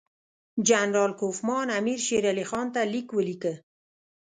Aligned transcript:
جنرال 0.67 1.11
کوفمان 1.21 1.67
امیر 1.79 1.99
شېر 2.07 2.23
علي 2.31 2.45
خان 2.49 2.67
ته 2.73 2.81
لیک 2.91 3.07
ولیکه. 3.13 3.53